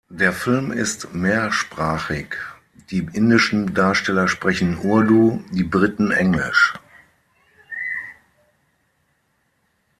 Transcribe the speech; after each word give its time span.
Der 0.09 0.33
Film 0.33 0.71
ist 0.71 1.13
mehrsprachig; 1.13 2.35
die 2.89 3.07
indischen 3.13 3.75
Darsteller 3.75 4.27
sprechen 4.27 4.79
Urdu, 4.79 5.43
die 5.51 5.63
Briten 5.63 6.09
Englisch. 6.09 6.73